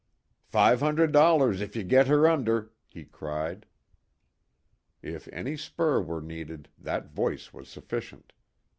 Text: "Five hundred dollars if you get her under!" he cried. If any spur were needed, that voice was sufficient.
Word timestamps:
"Five 0.47 0.79
hundred 0.79 1.11
dollars 1.11 1.61
if 1.61 1.75
you 1.75 1.83
get 1.83 2.07
her 2.07 2.27
under!" 2.27 2.71
he 2.87 3.05
cried. 3.05 3.67
If 5.03 5.27
any 5.27 5.55
spur 5.55 6.01
were 6.01 6.21
needed, 6.23 6.69
that 6.79 7.11
voice 7.11 7.53
was 7.53 7.69
sufficient. 7.69 8.33